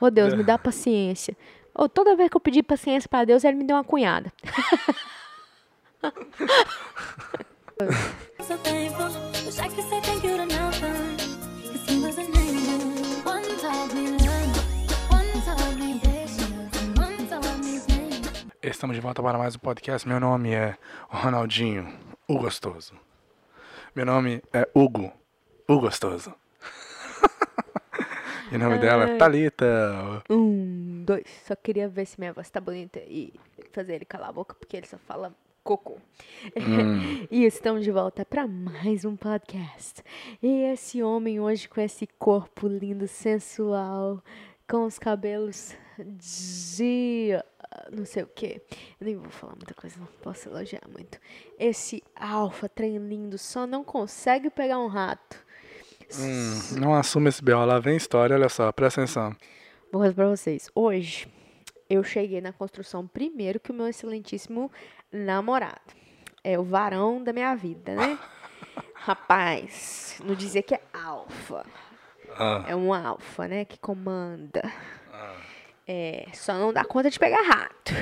[0.00, 1.36] Ô Deus, me dá paciência.
[1.74, 4.32] Ô, toda vez que eu pedi paciência pra Deus, ele me deu uma cunhada.
[18.62, 20.06] Estamos de volta para mais um podcast.
[20.08, 20.76] Meu nome é
[21.08, 21.92] Ronaldinho,
[22.28, 22.94] o Gostoso.
[23.94, 25.12] Meu nome é Hugo,
[25.68, 26.34] o Gostoso.
[28.50, 30.22] E o nome dela é Thalita.
[30.30, 31.24] Um, dois.
[31.46, 33.32] Só queria ver se minha voz tá bonita e
[33.72, 35.98] fazer ele calar a boca, porque ele só fala cocô.
[37.30, 40.02] e estamos de volta para mais um podcast.
[40.42, 44.22] E esse homem hoje com esse corpo lindo, sensual,
[44.68, 47.30] com os cabelos de.
[47.90, 48.62] não sei o que.
[49.00, 51.18] Eu nem vou falar muita coisa, não posso elogiar muito.
[51.58, 55.45] Esse alfa, trem lindo, só não consegue pegar um rato.
[56.18, 57.64] Hum, não assume esse B.O.
[57.64, 59.34] Lá vem história, olha só, presta atenção.
[59.92, 60.70] Vou contar pra vocês.
[60.74, 61.26] Hoje,
[61.88, 64.70] eu cheguei na construção primeiro que o meu excelentíssimo
[65.12, 65.80] namorado.
[66.44, 68.18] É o varão da minha vida, né?
[68.94, 71.64] Rapaz, não dizer que é alfa.
[72.38, 73.64] Ah, É um alfa, né?
[73.64, 74.62] Que comanda.
[75.88, 77.92] É, só não dá conta de pegar rato.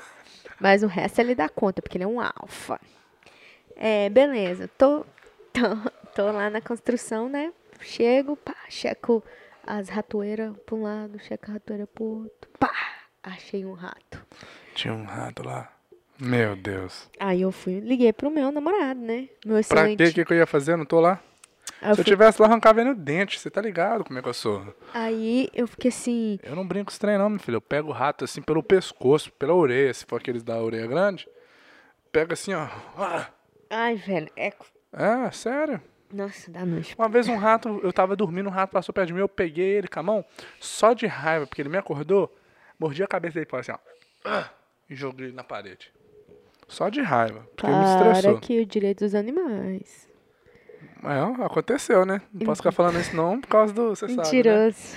[0.60, 2.78] Mas o resto ele dá conta, porque ele é um alfa.
[3.74, 4.68] É, beleza.
[4.76, 5.06] Tô,
[5.52, 7.52] tô, tô lá na construção, né?
[7.80, 9.22] Chego, pá, checo
[9.66, 12.50] as ratoeiras pra um lado, checo a ratoeira pro outro.
[12.58, 12.70] Pá!
[13.22, 14.24] Achei um rato.
[14.74, 15.70] tinha um rato lá.
[16.18, 17.08] Meu Deus.
[17.18, 19.28] Aí eu fui, liguei pro meu namorado, né?
[19.44, 19.96] Meu Pra excelente.
[19.98, 20.04] quê?
[20.10, 20.72] O que, que eu ia fazer?
[20.72, 21.20] Eu não tô lá.
[21.80, 23.38] Aí eu, Se eu fui- tivesse lá, arrancava ele no dente.
[23.38, 24.74] Você tá ligado como é que eu sou?
[24.92, 27.56] aí eu fiquei assim, Eu não brinco com esse trem, não, meu filho.
[27.56, 31.26] Eu pego o rato assim pelo pescoço, pela orelha, se for aqueles da orelha grande.
[32.12, 32.66] Pega assim, ó.
[32.98, 33.28] Ah,
[33.70, 34.52] ai, velho, é.
[34.92, 35.80] É, sério.
[36.12, 36.94] Nossa, dá noite.
[36.98, 39.76] Uma vez um rato, eu tava dormindo, um rato passou perto de mim, eu peguei
[39.76, 40.24] ele com a mão,
[40.58, 42.34] só de raiva, porque ele me acordou,
[42.78, 44.44] mordi a cabeça dele, assim, ó.
[44.88, 45.92] E joguei ele na parede.
[46.66, 48.40] Só de raiva, porque ele me Para estressou.
[48.40, 50.08] que o direito dos animais.
[51.02, 52.20] É, aconteceu, né?
[52.32, 54.22] Não posso ficar falando isso não, por causa do, você sabe, né?
[54.24, 54.96] Mentiroso.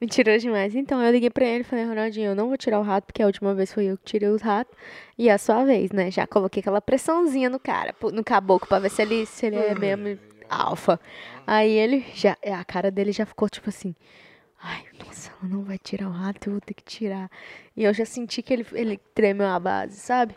[0.00, 0.74] Mentiroso demais.
[0.74, 3.22] Então, eu liguei pra ele e falei, Ronaldinho, eu não vou tirar o rato, porque
[3.22, 4.76] a última vez foi eu que tirei os ratos.
[5.18, 6.10] E é a sua vez, né?
[6.10, 9.74] Já coloquei aquela pressãozinha no cara, no caboclo, pra ver se ele, se ele é
[9.74, 10.18] mesmo
[10.54, 11.00] alfa.
[11.46, 12.36] Aí ele já.
[12.44, 13.94] A cara dele já ficou tipo assim.
[14.62, 17.30] Ai, nossa, ela não vai tirar o rato, eu vou ter que tirar.
[17.76, 20.36] E eu já senti que ele, ele tremeu a base, sabe?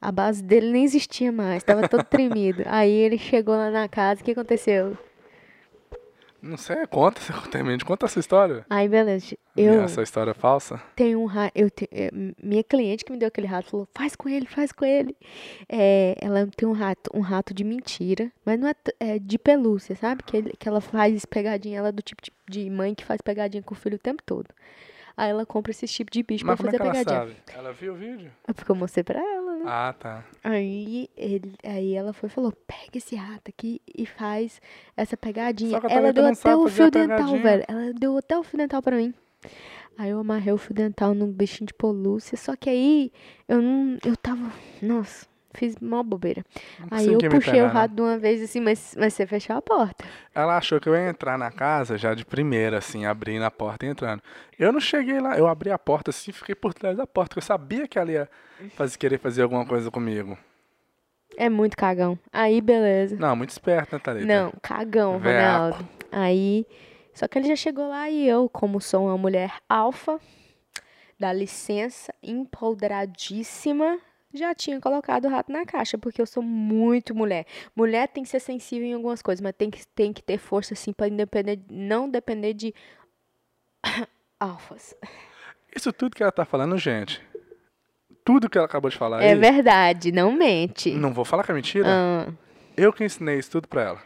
[0.00, 2.62] A base dele nem existia mais, tava todo tremido.
[2.66, 4.96] Aí ele chegou lá na casa, o que aconteceu?
[6.42, 7.20] Não sei, conta,
[7.50, 8.64] termina conta essa história.
[8.70, 9.36] Aí, beleza.
[9.56, 10.80] Eu Essa história é falsa.
[10.96, 11.52] tenho um rato.
[11.54, 12.10] Eu te- é,
[12.42, 15.14] minha cliente que me deu aquele rato falou: faz com ele, faz com ele.
[15.68, 19.94] É, ela tem um rato, um rato de mentira, mas não é, é de pelúcia,
[19.96, 20.22] sabe?
[20.22, 23.20] Que, ele- que ela faz pegadinha, ela é do tipo de, de mãe que faz
[23.20, 24.46] pegadinha com o filho o tempo todo.
[25.20, 27.36] Aí ela compra esse tipo de bicho Mas pra como é fazer que ela pegadinha.
[27.44, 27.58] sabe?
[27.58, 28.32] Ela viu o vídeo?
[28.48, 29.64] É porque eu mostrei pra ela, né?
[29.66, 30.24] Ah, tá.
[30.42, 34.62] Aí, ele, aí ela foi e falou: pega esse rato aqui e faz
[34.96, 35.72] essa pegadinha.
[35.72, 37.42] Só que a Ela deu até o fazer fio dental, pegadinha.
[37.42, 37.64] velho.
[37.68, 39.12] Ela deu até o fio dental pra mim.
[39.98, 42.38] Aí eu amarrei o fio dental no bichinho de pelúcia.
[42.38, 43.12] Só que aí
[43.46, 43.98] eu não.
[44.02, 44.50] Eu tava.
[44.80, 46.44] Nossa, fiz mó bobeira.
[46.90, 50.04] Aí eu puxei o rato de uma vez assim, mas, mas você fechou a porta.
[50.34, 53.86] Ela achou que eu ia entrar na casa já de primeira, assim, abrindo a porta
[53.86, 54.22] e entrando.
[54.58, 57.38] Eu não cheguei lá, eu abri a porta assim, fiquei por trás da porta, porque
[57.38, 58.28] eu sabia que ela ia
[58.76, 60.36] fazer, querer fazer alguma coisa comigo.
[61.36, 62.18] É muito cagão.
[62.32, 63.16] Aí, beleza.
[63.16, 64.26] Não, muito esperto, né, Thalita?
[64.26, 65.76] Não, cagão, Veaco.
[65.76, 65.88] Ronaldo.
[66.12, 66.66] Aí,
[67.14, 70.20] só que ele já chegou lá e eu, como sou uma mulher alfa,
[71.18, 73.98] dá licença, empoderadíssima,
[74.32, 77.46] já tinha colocado o rato na caixa, porque eu sou muito mulher.
[77.74, 80.74] Mulher tem que ser sensível em algumas coisas, mas tem que, tem que ter força,
[80.74, 82.74] assim, pra independer, não depender de
[84.38, 84.94] alfas.
[85.74, 87.20] Isso tudo que ela tá falando, gente,
[88.24, 90.90] tudo que ela acabou de falar É aí, verdade, não mente.
[90.92, 92.32] não vou falar que é mentira, Ah,
[92.76, 94.02] eu que ensinei isso tudo pra ela.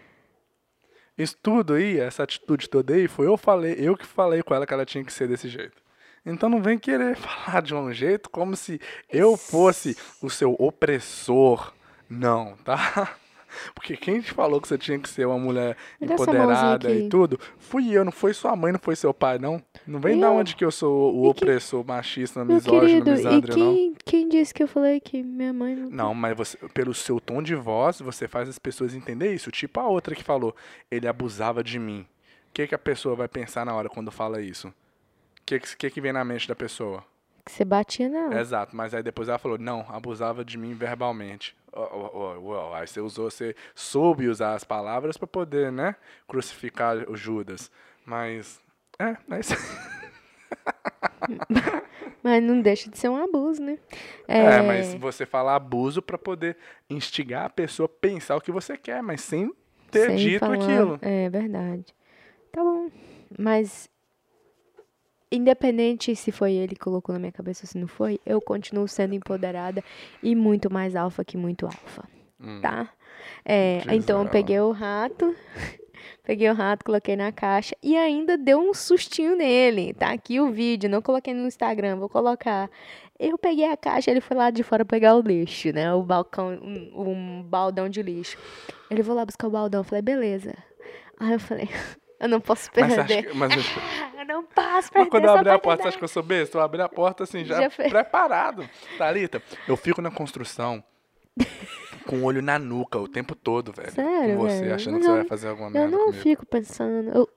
[1.16, 4.66] Isso tudo aí, essa atitude toda aí, foi eu falei, eu que falei com ela
[4.66, 5.80] que ela tinha que ser desse jeito.
[6.24, 8.80] Então não vem querer falar de um jeito como se
[9.10, 11.72] eu fosse o seu opressor.
[12.08, 13.16] Não, tá?
[13.72, 17.38] Porque quem te falou que você tinha que ser uma mulher Me empoderada e tudo,
[17.56, 19.62] fui eu, não foi sua mãe, não foi seu pai, não.
[19.86, 23.56] Não vem da onde que eu sou o E que- opressor, machista, misógino, e misandro,
[23.56, 23.72] não.
[23.74, 25.88] quem, quem disse que eu falei que minha mãe não...
[25.88, 29.52] Não, mas você, pelo seu tom de voz, você faz as pessoas entender isso.
[29.52, 30.54] Tipo a outra que falou,
[30.90, 32.00] ele abusava de mim.
[32.50, 34.74] O que, que a pessoa vai pensar na hora quando fala isso?
[35.44, 37.04] O que, que, que vem na mente da pessoa?
[37.44, 38.32] Que você batia, não.
[38.32, 41.54] Exato, mas aí depois ela falou, não, abusava de mim verbalmente.
[41.70, 42.38] Ó, ó, ó,
[42.70, 45.96] ó, Aí você usou, você soube usar as palavras para poder, né,
[46.26, 47.70] crucificar o Judas.
[48.06, 48.58] Mas,
[48.98, 49.54] é, é isso.
[52.22, 53.78] Mas não deixa de ser um abuso, né?
[54.26, 56.56] É, mas você fala abuso pra poder
[56.88, 59.52] instigar a pessoa a pensar o que você quer, mas sem
[59.90, 60.98] ter sem dito falar- aquilo.
[61.02, 61.94] É verdade.
[62.50, 62.88] Tá bom.
[63.38, 63.90] Mas,
[65.34, 68.88] independente se foi ele que colocou na minha cabeça ou se não foi, eu continuo
[68.88, 69.82] sendo empoderada
[70.22, 72.04] e muito mais alfa que muito alfa.
[72.40, 72.60] Hum.
[72.60, 72.88] Tá?
[73.44, 75.34] É, então eu peguei o rato.
[76.22, 79.92] Peguei o rato, coloquei na caixa e ainda deu um sustinho nele.
[79.92, 82.70] Tá aqui o vídeo, não coloquei no Instagram, vou colocar.
[83.18, 85.92] Eu peguei a caixa, ele foi lá de fora pegar o lixo, né?
[85.92, 88.38] O balcão, um, um baldão de lixo.
[88.90, 90.54] Ele foi lá buscar o baldão, eu falei, beleza.
[91.18, 91.68] Aí eu falei,
[92.20, 93.00] eu não posso Mas, perder.
[93.18, 93.52] acha que, mas,
[94.18, 96.22] Eu não posso perder mas quando eu abrir a porta, você acha que eu sou
[96.22, 96.58] besta?
[96.58, 98.68] Eu abri a porta assim, já, Já preparado.
[98.98, 100.82] Thalita, eu fico na construção
[102.06, 103.90] com o olho na nuca o tempo todo, velho.
[103.92, 104.74] Sério, com você, velho?
[104.74, 106.22] achando Mas que você eu- vai fazer alguma Eu merda não comigo.
[106.22, 107.10] fico pensando.
[107.10, 107.28] Eu...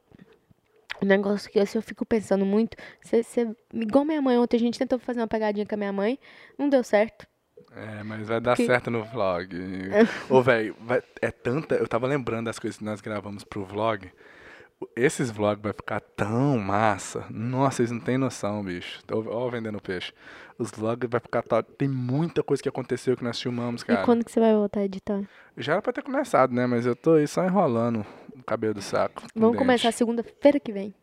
[1.01, 2.75] O negócio que assim, eu fico pensando muito.
[3.03, 3.47] Cê, cê...
[3.73, 6.17] Igual minha mãe ontem, a gente tentou fazer uma pegadinha com a minha mãe.
[6.57, 7.27] Não deu certo.
[7.75, 9.47] É, mas vai dar Que- certo no vlog.
[10.29, 10.75] Ô, velho,
[11.21, 11.75] é tanta.
[11.75, 14.11] Eu tava lembrando das coisas que nós gravamos pro vlog.
[14.95, 17.25] Esses vlogs vai ficar tão massa.
[17.31, 19.03] Nossa, vocês não têm noção, bicho.
[19.05, 20.13] Tô ó, vendendo peixe.
[20.57, 21.41] Os vlogs vai ficar.
[21.41, 21.71] top.
[21.73, 24.01] Tem muita coisa que aconteceu que nós filmamos, cara.
[24.01, 25.21] E quando que você vai voltar a editar?
[25.55, 26.67] Já era pra ter começado, né?
[26.67, 29.23] Mas eu tô aí só enrolando o cabelo do saco.
[29.33, 29.59] Vamos dente.
[29.59, 30.93] começar segunda-feira que vem.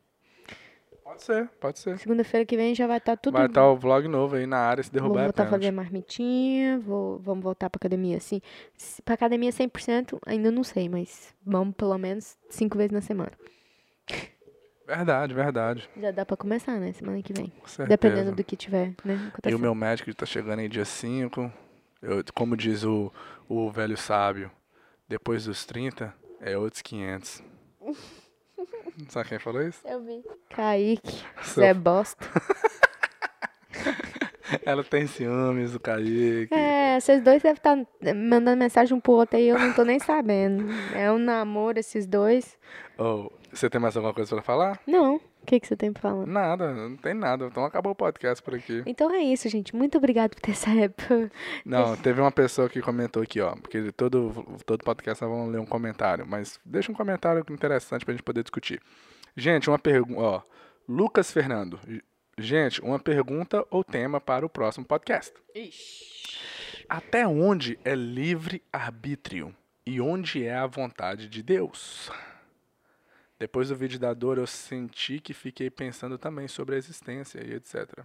[1.02, 1.98] Pode ser, pode ser.
[1.98, 3.34] Segunda-feira que vem já vai estar tudo.
[3.34, 5.70] Vai estar o vlog novo aí na área, se Vou derrubar é voltar a fazer
[5.70, 8.40] marmitinha, vou, vamos voltar pra academia, assim.
[9.04, 13.32] Pra academia 100%, ainda não sei, mas vamos pelo menos cinco vezes na semana.
[14.86, 15.88] Verdade, verdade.
[15.96, 16.92] Já dá pra começar, né?
[16.92, 17.48] Semana que vem.
[17.48, 17.88] Com certeza.
[17.88, 19.32] Dependendo do que tiver, né?
[19.46, 21.50] E o meu médico tá chegando aí dia 5.
[22.02, 23.10] Eu, como diz o,
[23.48, 24.50] o velho sábio,
[25.08, 27.42] depois dos 30 é outros 500.
[29.08, 29.80] Sabe quem falou isso?
[29.86, 30.22] Eu vi.
[30.50, 32.24] Kaique, você é bosta.
[34.64, 36.52] Ela tem ciúmes do Kaique.
[36.52, 37.76] É, vocês dois devem estar
[38.14, 40.64] mandando mensagem um pro outro aí, eu não tô nem sabendo.
[40.94, 42.58] É um namoro, esses dois.
[42.98, 44.80] Ô, você tem mais alguma coisa pra falar?
[44.86, 45.16] Não.
[45.16, 46.26] O que, que você tem pra falar?
[46.26, 47.46] Nada, não tem nada.
[47.46, 48.82] Então acabou o podcast por aqui.
[48.86, 49.76] Então é isso, gente.
[49.76, 51.30] Muito obrigada por ter essa época.
[51.66, 53.54] Não, teve uma pessoa que comentou aqui, ó.
[53.54, 54.32] Porque todo,
[54.64, 56.26] todo podcast nós vamos ler um comentário.
[56.26, 58.80] Mas deixa um comentário interessante pra gente poder discutir.
[59.36, 60.42] Gente, uma pergunta, ó.
[60.88, 61.78] Lucas Fernando.
[62.36, 65.32] Gente, uma pergunta ou tema para o próximo podcast.
[66.88, 69.54] Até onde é livre arbítrio
[69.86, 72.10] e onde é a vontade de Deus?
[73.38, 77.54] Depois do vídeo da dor, eu senti que fiquei pensando também sobre a existência e
[77.54, 78.04] etc.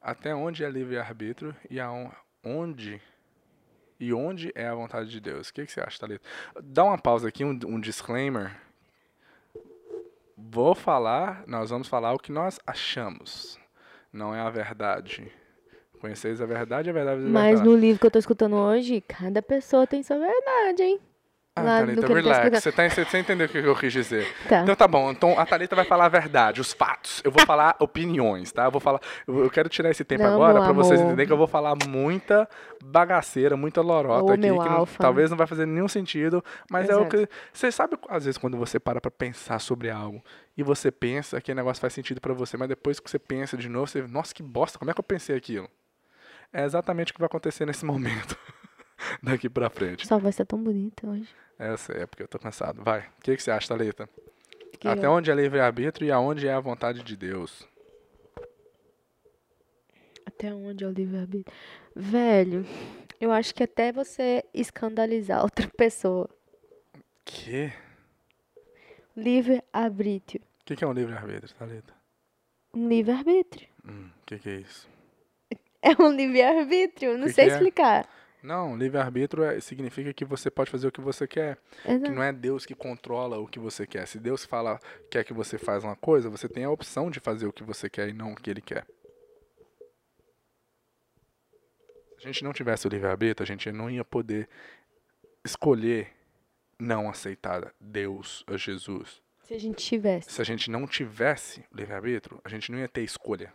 [0.00, 2.10] Até onde é livre arbítrio e aon-
[2.44, 3.00] onde
[3.98, 5.48] e onde é a vontade de Deus?
[5.48, 6.24] O que, que você acha, Thalita?
[6.62, 8.54] Dá uma pausa aqui, um, um disclaimer.
[10.36, 13.58] Vou falar, nós vamos falar o que nós achamos.
[14.12, 15.30] Não é a verdade.
[16.00, 17.70] Conheceis a verdade, a verdade vos Mas libertará.
[17.70, 21.00] no livro que eu tô escutando hoje, cada pessoa tem sua verdade, hein?
[21.56, 22.62] Ah, lá Thalita, que ele tá relax.
[22.64, 24.26] Você, tá, você, você entendeu o que eu quis dizer.
[24.48, 24.62] Tá.
[24.62, 25.12] Então tá bom.
[25.12, 27.22] Então a Thalita vai falar a verdade, os fatos.
[27.22, 28.64] Eu vou falar opiniões, tá?
[28.64, 29.00] Eu vou falar.
[29.28, 32.48] Eu quero tirar esse tempo Não, agora pra vocês entenderem que eu vou falar muita
[32.84, 36.96] bagaceira, muita lorota Ô, aqui, que não- talvez não vai fazer nenhum sentido, mas é
[36.96, 37.16] o Exato.
[37.18, 37.28] que.
[37.52, 40.20] Você sabe, às vezes, quando você para pra pensar sobre algo
[40.56, 43.56] e você pensa que o negócio faz sentido pra você, mas depois que você pensa
[43.56, 44.02] de novo, você.
[44.02, 45.68] Nossa, que bosta, como é que eu pensei aquilo?
[46.52, 48.36] É exatamente o que vai acontecer nesse momento.
[49.22, 50.04] Daqui pra frente.
[50.06, 51.28] Sua voz tá tão bonita hoje.
[51.58, 52.82] É, eu sei, é porque eu tô cansado.
[52.82, 53.00] Vai.
[53.00, 54.08] O que, que você acha, Thalita?
[54.78, 57.66] Que Até onde é livre-arbítrio e aonde é a vontade de Deus?
[60.26, 61.54] Até onde é o livre-arbítrio?
[61.94, 62.66] Velho,
[63.20, 66.28] eu acho que até você escandalizar outra pessoa.
[67.24, 67.72] Que?
[69.16, 70.42] Livre-arbítrio.
[70.60, 71.94] O que, que é um livre-arbítrio, Thalita?
[72.74, 73.68] Um livre-arbítrio.
[73.86, 74.88] Hum, o que, que é isso?
[75.80, 78.04] É um livre-arbítrio, não sei que é?
[78.44, 81.56] Não, livre-arbítrio é- significa que você pode fazer o que você quer.
[81.82, 82.12] Que Exato.
[82.12, 84.06] não é Deus que controla o que você quer.
[84.06, 84.78] Se Deus fala,
[85.10, 87.88] quer que você faça uma coisa, você tem a opção de fazer o que você
[87.88, 88.86] quer e não o que ele quer.
[92.18, 94.46] Se a gente não tivesse o livre-arbítrio, a gente não ia poder
[95.42, 96.12] escolher
[96.78, 99.22] não aceitar Deus ou Jesus.
[99.44, 100.30] Se a gente tivesse.
[100.30, 103.50] Se a gente não tivesse livre-arbítrio, a gente não ia ter escolha.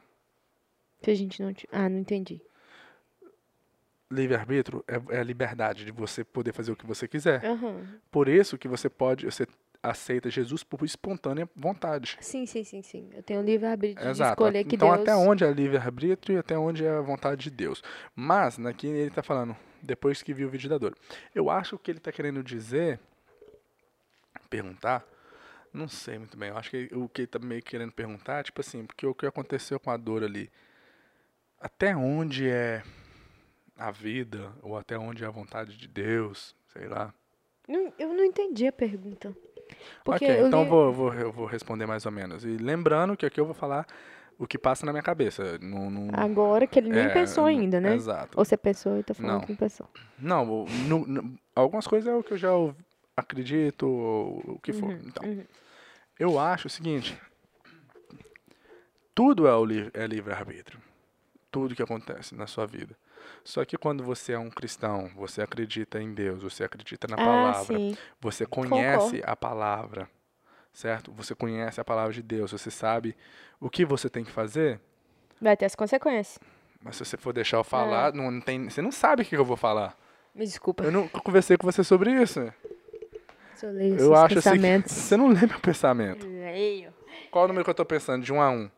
[1.03, 1.53] Se a gente não.
[1.71, 2.41] Ah, não entendi.
[4.11, 7.45] Livre-arbítrio é, é a liberdade de você poder fazer o que você quiser.
[7.45, 7.85] Aham.
[8.09, 9.45] Por isso que você pode, você
[9.81, 12.17] aceita Jesus por espontânea vontade.
[12.19, 13.09] Sim, sim, sim, sim.
[13.13, 15.01] Eu tenho livre-arbítrio de escolher que então Deus.
[15.01, 17.81] até onde é livre-arbítrio e até onde é a vontade de Deus.
[18.15, 20.95] Mas, aqui ele está falando, depois que viu o vídeo da dor.
[21.33, 22.99] Eu acho que ele está querendo dizer,
[24.49, 25.05] perguntar,
[25.71, 26.49] Não sei muito bem.
[26.49, 29.25] Eu acho que o que ele tá meio querendo perguntar, tipo assim, porque o que
[29.25, 30.49] aconteceu com a dor ali,
[31.59, 32.81] até onde é
[33.79, 37.13] a vida, ou até onde é a vontade de Deus, sei lá.
[37.67, 39.35] Não- eu não entendi a pergunta.
[40.03, 42.43] Porque ok, então li- vou, eu vou, eu vou responder mais ou menos.
[42.43, 43.87] E lembrando que aqui eu vou falar
[44.37, 45.57] o que passa na minha cabeça.
[45.59, 47.93] Não, não, Agora que ele nem é, pensou ainda, né?
[47.95, 48.37] Exato.
[48.37, 49.41] Ou você pensou e tá falando Não.
[49.41, 49.87] que não pensou.
[50.17, 52.49] Não, no- no- algumas coisas é o que eu já
[53.15, 54.89] acredito, ou o que for.
[54.89, 55.45] Uhum, Então, uhum.
[56.19, 57.17] eu acho o seguinte:
[59.13, 60.79] tudo é, o li- é livre-arbítrio.
[61.51, 62.95] Tudo que acontece na sua vida.
[63.43, 67.25] Só que quando você é um cristão, você acredita em Deus, você acredita na Ah,
[67.25, 67.97] palavra, sim.
[68.21, 70.07] você conhece a palavra,
[70.71, 71.11] certo?
[71.13, 73.15] Você conhece a palavra de Deus, você sabe
[73.59, 74.79] o que você tem que fazer,
[75.41, 76.37] Vai ter as consequências.
[76.83, 77.63] mas se você for deixar eu É.
[77.63, 79.97] falar, não, não tem, você não sabe o que eu vou falar.
[80.35, 80.83] Me desculpa.
[80.83, 82.39] Eu não eu conversei com você sobre isso.
[83.61, 84.31] Eu leio Eu esses acho assim.
[84.33, 84.91] que pensamentos.
[84.93, 86.25] Você não lê meu pensamento.
[86.27, 86.93] Leio.
[87.31, 88.23] Qual o número que eu tô pensando?
[88.23, 88.71] De 1 a 1.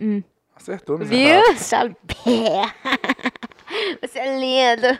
[0.00, 0.22] Hum.
[0.54, 1.42] Acertou, miserável.
[1.44, 1.56] Viu?
[1.58, 2.74] Sabia.
[4.00, 4.98] Você é lindo.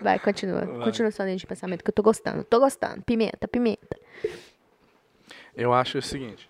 [0.00, 0.64] Vai, continua.
[0.64, 0.84] Vai.
[0.84, 2.44] Continua sua linha de pensamento que eu tô gostando.
[2.44, 3.02] Tô gostando.
[3.02, 3.98] Pimenta, pimenta.
[5.56, 6.48] Eu acho o seguinte.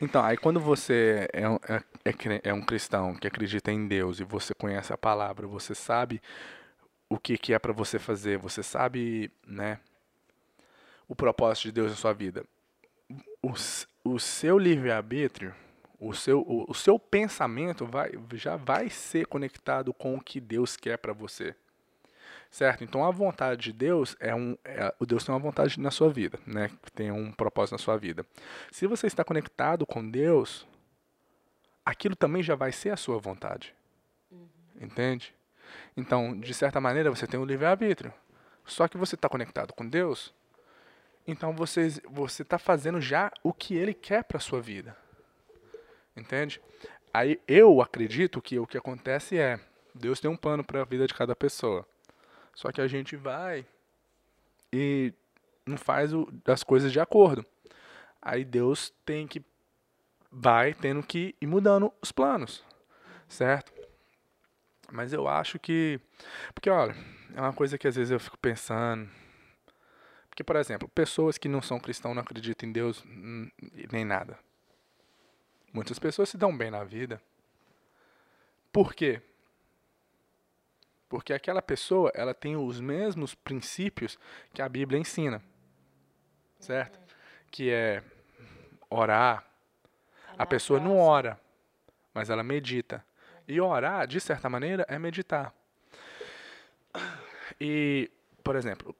[0.00, 4.20] Então, aí quando você é um, é, é é um cristão que acredita em Deus
[4.20, 6.20] e você conhece a palavra, você sabe
[7.08, 9.78] o que, que é para você fazer, você sabe, né,
[11.08, 12.44] o propósito de Deus na sua vida.
[13.42, 13.52] O,
[14.04, 15.54] o seu livre-arbítrio,
[16.00, 20.74] o seu, o, o seu pensamento vai, já vai ser conectado com o que Deus
[20.74, 21.54] quer para você.
[22.50, 22.82] Certo?
[22.82, 24.56] Então a vontade de Deus é um.
[24.64, 26.68] É, o Deus tem uma vontade na sua vida, né?
[26.94, 28.26] Tem um propósito na sua vida.
[28.72, 30.66] Se você está conectado com Deus,
[31.84, 33.72] aquilo também já vai ser a sua vontade.
[34.80, 35.32] Entende?
[35.96, 38.12] Então, de certa maneira, você tem o livre-arbítrio.
[38.64, 40.34] Só que você está conectado com Deus,
[41.26, 44.96] então você você está fazendo já o que Ele quer para sua vida.
[46.16, 46.60] Entende?
[47.12, 49.58] Aí eu acredito que o que acontece é
[49.94, 51.86] Deus tem um plano para a vida de cada pessoa.
[52.54, 53.66] Só que a gente vai
[54.72, 55.12] e
[55.66, 57.44] não faz o, as coisas de acordo.
[58.20, 59.42] Aí Deus tem que
[60.30, 62.64] vai tendo que ir mudando os planos,
[63.28, 63.72] certo?
[64.92, 66.00] Mas eu acho que
[66.54, 66.94] porque olha,
[67.34, 69.08] é uma coisa que às vezes eu fico pensando.
[70.28, 73.50] Porque, por exemplo, pessoas que não são cristãos não acreditam em Deus hum,
[73.92, 74.38] nem nada.
[75.72, 77.22] Muitas pessoas se dão bem na vida.
[78.72, 79.20] Por quê?
[81.08, 84.18] Porque aquela pessoa, ela tem os mesmos princípios
[84.52, 85.42] que a Bíblia ensina.
[86.58, 86.98] Certo?
[87.50, 88.02] Que é
[88.88, 89.44] orar.
[90.38, 91.38] A pessoa não ora,
[92.14, 93.04] mas ela medita.
[93.46, 95.52] E orar, de certa maneira, é meditar.
[97.60, 98.10] E,
[98.42, 98.94] por exemplo,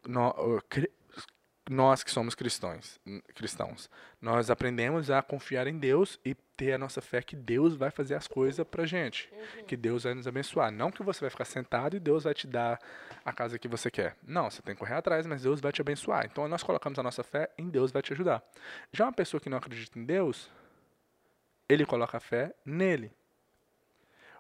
[1.71, 2.99] nós que somos cristãos,
[3.33, 3.89] cristãos,
[4.21, 8.17] nós aprendemos a confiar em Deus e ter a nossa fé que Deus vai fazer
[8.17, 9.33] as coisas pra gente,
[9.69, 10.73] que Deus vai nos abençoar.
[10.73, 12.77] Não que você vai ficar sentado e Deus vai te dar
[13.25, 14.17] a casa que você quer.
[14.27, 16.27] Não, você tem que correr atrás, mas Deus vai te abençoar.
[16.27, 18.43] Então nós colocamos a nossa fé em Deus vai te ajudar.
[18.93, 20.51] Já uma pessoa que não acredita em Deus,
[21.69, 23.13] ele coloca a fé nele.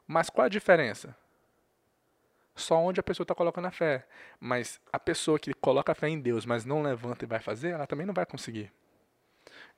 [0.05, 1.17] Mas qual a diferença?
[2.61, 4.07] Só onde a pessoa está colocando a fé.
[4.39, 7.71] Mas a pessoa que coloca a fé em Deus, mas não levanta e vai fazer,
[7.71, 8.71] ela também não vai conseguir.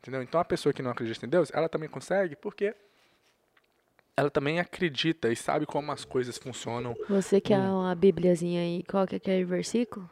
[0.00, 0.22] Entendeu?
[0.22, 2.74] Então a pessoa que não acredita em Deus, ela também consegue porque
[4.16, 6.94] ela também acredita e sabe como as coisas funcionam.
[7.08, 7.80] Você quer Hum.
[7.80, 8.82] uma bibliazinha aí?
[8.82, 10.08] Qual que é aquele versículo?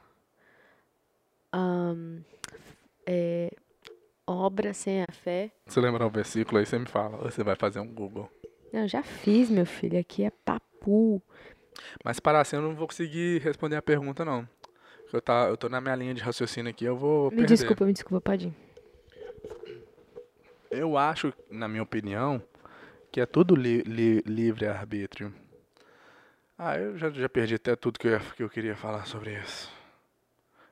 [1.52, 2.22] Ahn,
[3.06, 3.50] é,
[4.26, 5.50] obra sem a fé.
[5.66, 7.16] Se lembrar o versículo aí, você me fala.
[7.18, 8.30] Você vai fazer um Google.
[8.72, 9.98] Não, já fiz, meu filho.
[9.98, 11.20] Aqui é papu.
[12.04, 14.48] Mas para assim eu não vou conseguir responder a pergunta, não.
[15.12, 17.48] Eu, tá, eu tô na minha linha de raciocínio aqui, eu vou Me perder.
[17.48, 18.54] desculpa, me desculpa, pode ir.
[20.70, 22.40] Eu acho, na minha opinião,
[23.10, 25.34] que é tudo li- li- livre-arbítrio.
[26.56, 29.72] Ah, eu já, já perdi até tudo que eu, que eu queria falar sobre isso.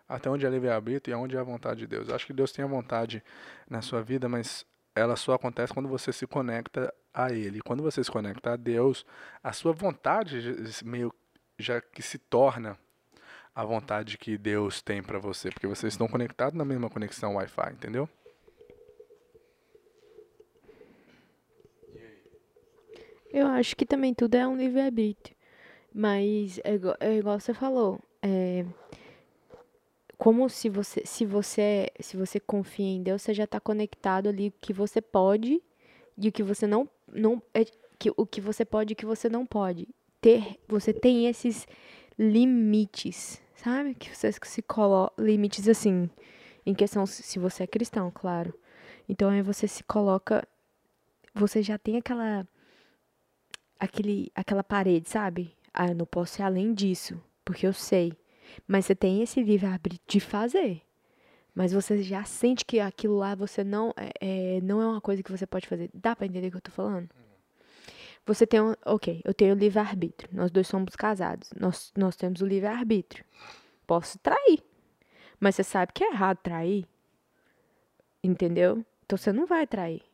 [0.09, 2.09] Até onde é livre-arbítrio e aonde é a vontade de Deus.
[2.09, 3.23] Eu acho que Deus tem a vontade
[3.69, 4.65] na sua vida, mas
[4.95, 7.61] ela só acontece quando você se conecta a Ele.
[7.61, 9.05] Quando você se conecta a Deus,
[9.43, 10.41] a sua vontade
[10.85, 11.13] meio
[11.59, 12.79] já que se torna
[13.53, 17.73] a vontade que Deus tem para você, porque vocês estão conectados na mesma conexão Wi-Fi,
[17.73, 18.09] entendeu?
[23.31, 25.37] Eu acho que também tudo é um livre-arbítrio.
[25.93, 28.01] Mas é igual, é igual você falou.
[28.23, 28.65] É,
[30.17, 34.49] como se você, se você, se você confia em Deus, você já está conectado ali
[34.49, 35.61] o que você pode
[36.17, 37.65] e o que você não, não é,
[37.99, 39.89] que, o que você pode e o que você não pode.
[40.21, 41.67] Ter, você tem esses
[42.19, 43.95] limites, sabe?
[43.95, 46.11] Que você se coloca limites assim,
[46.67, 48.53] em questão se você é cristão, claro.
[49.09, 50.47] Então aí você se coloca.
[51.35, 52.47] Você já tem aquela.
[53.79, 55.57] Aquele, aquela parede, sabe?
[55.73, 58.13] Ah, eu não posso ir além disso, porque eu sei.
[58.67, 60.83] Mas você tem esse livre-arbítrio de fazer.
[61.59, 65.25] Mas você já sente que aquilo lá você não é, é, não é uma coisa
[65.25, 65.91] que você pode fazer.
[65.93, 67.11] Dá pra entender o que eu tô falando?
[68.25, 68.75] Você tem um.
[68.87, 70.31] Ok, eu tenho livre-arbítrio.
[70.33, 71.51] Nós dois somos casados.
[71.59, 73.25] Nós, nós temos o livre-arbítrio.
[73.89, 74.63] Posso trair.
[75.41, 76.87] Mas você sabe que é errado trair.
[78.23, 78.87] Entendeu?
[79.05, 80.05] Então você não vai trair.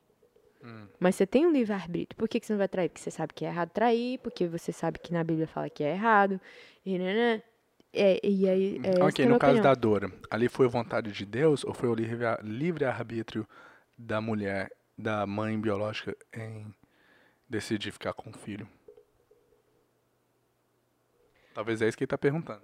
[0.98, 2.16] Mas você tem um livre-arbítrio.
[2.16, 2.88] Por que, que você não vai trair?
[2.88, 5.84] Porque você sabe que é errado trair, porque você sabe que na Bíblia fala que
[5.84, 6.40] é errado.
[6.86, 7.42] E, nanã.
[7.94, 8.80] É, e aí.
[8.82, 9.62] É, ok, é no caso opinião.
[9.62, 13.46] da Dora, ali foi a vontade de Deus ou foi o livre- livre-arbítrio
[13.96, 16.74] da mulher, da mãe biológica, em
[17.48, 18.68] decidir ficar com o filho?
[21.54, 22.62] Talvez é isso que ele tá perguntando.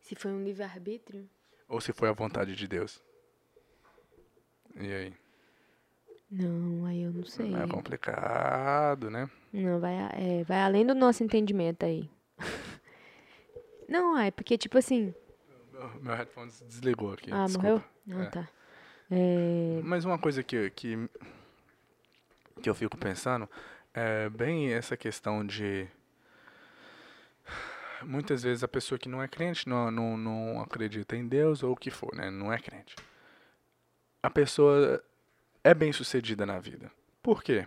[0.00, 1.28] Se foi um livre-arbítrio.
[1.68, 3.00] Ou se foi a vontade de Deus.
[4.76, 5.14] E aí?
[6.30, 7.54] Não, aí eu não sei.
[7.54, 9.28] É complicado, né?
[9.52, 12.08] Não, vai, é, vai além do nosso entendimento aí.
[13.90, 15.14] não, é porque, tipo assim.
[15.72, 17.30] Meu, meu headphone desligou aqui.
[17.32, 17.68] ah, desculpa.
[17.68, 17.84] morreu?
[18.06, 18.26] Não, É.
[18.30, 18.48] tá.
[19.10, 20.96] É, Mas uma coisa que, que,
[22.62, 23.48] que eu fico pensando
[23.92, 25.88] é bem essa questão de.
[28.02, 31.72] Muitas vezes a pessoa que não é crente, não, não, não acredita em Deus ou
[31.72, 32.30] o que for, né?
[32.30, 32.96] Não é crente.
[34.22, 35.02] A pessoa
[35.62, 36.90] é bem sucedida na vida.
[37.22, 37.66] Por quê?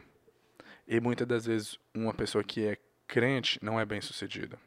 [0.87, 2.77] E muitas das vezes uma pessoa que é
[3.07, 4.57] crente não é bem sucedida.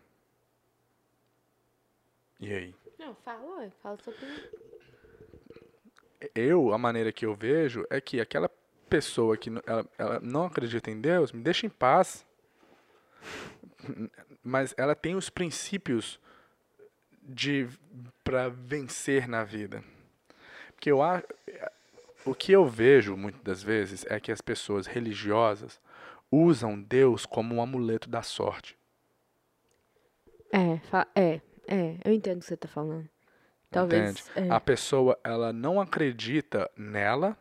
[2.38, 2.74] E aí?
[2.98, 4.40] Não, fala, fala opinião.
[6.34, 8.50] eu, a maneira que eu vejo é que aquela
[8.88, 12.26] pessoa que ela, ela não acredita em Deus, me deixa em paz.
[14.42, 16.20] Mas ela tem os princípios
[17.22, 17.68] de
[18.22, 19.82] para vencer na vida.
[20.74, 21.00] Porque eu
[22.24, 25.80] o que eu vejo muitas das vezes é que as pessoas religiosas
[26.30, 28.76] usam Deus como um amuleto da sorte.
[30.52, 30.80] É,
[31.14, 33.08] é, é, eu entendo o que você tá falando.
[33.70, 34.30] Talvez.
[34.34, 37.36] É, A pessoa ela não acredita nela,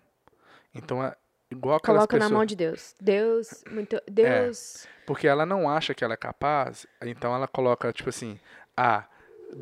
[0.73, 1.15] então é
[1.49, 2.95] igual aquelas coloca pessoas na mão de Deus.
[2.99, 4.01] Deus, muito.
[4.09, 4.87] Deus.
[5.05, 8.39] Porque ela não acha que ela é capaz, então ela coloca, tipo assim,
[8.75, 9.05] ah,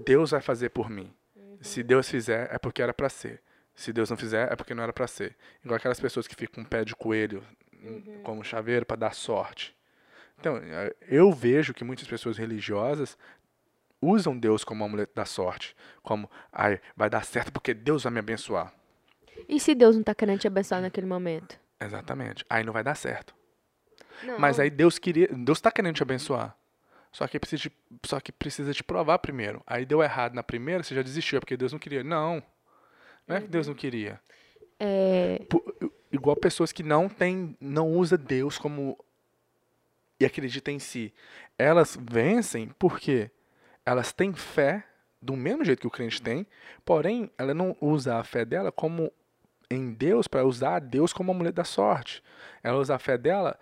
[0.06, 1.13] Deus vai fazer por mim.
[1.62, 3.41] Se Deus fizer, é porque era pra ser.
[3.76, 5.36] Se Deus não fizer, é porque não era pra ser.
[5.63, 9.13] Igual aquelas pessoas que ficam com um pé de coelho hum, como chaveiro pra dar
[9.13, 9.76] sorte.
[10.39, 13.17] Então, eh, eu vejo que muitas pessoas religiosas
[14.04, 15.76] usam Deus como amuleto da sorte.
[16.02, 18.74] Como, ai, vai dar certo porque Deus vai me abençoar.
[19.48, 21.60] E se Deus não tá querendo te abençoar naquele momento?
[21.80, 22.46] Exatamente.
[22.50, 23.34] Aí não vai dar certo.
[24.24, 24.39] Não.
[24.39, 26.56] Mas aí Deus queria, Deus tá querendo te abençoar.
[27.12, 29.62] Só que precisa, te- só que precisa te provar primeiro.
[29.68, 32.04] Aí deu errado na primeira, você já desistiu, é porque Deus não queria.
[32.04, 32.42] Não.
[33.28, 34.20] Não é que Deus não queria.
[34.80, 35.63] É, Pu-
[36.12, 38.98] Igual pessoas que não tem, não usa Deus como
[40.20, 41.13] e acredita em si.
[41.58, 43.32] Elas vencem porque
[43.86, 44.86] elas têm fé
[45.22, 46.46] do mesmo jeito que o crente tem,
[46.84, 49.12] porém ela não usa a fé dela como
[49.69, 52.22] em Deus para usar Deus como amuleto da sorte.
[52.62, 53.58] Ela usa a fé dela